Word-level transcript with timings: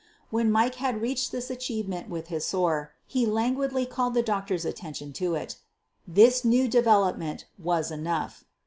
When 0.31 0.51
Mike 0.51 0.73
had 0.81 0.99
reached 0.99 1.31
this 1.31 1.51
achievement 1.51 2.09
with 2.09 2.29
his 2.29 2.43
sore 2.43 2.95
he 3.05 3.27
lan 3.27 3.53
guidly 3.53 3.85
called 3.87 4.15
the 4.15 4.23
doctor's 4.23 4.65
attention 4.65 5.13
to 5.13 5.35
it. 5.35 5.57
This 6.07 6.43
new 6.43 6.67
development 6.67 7.45
was 7.59 7.91
enough. 7.91 8.43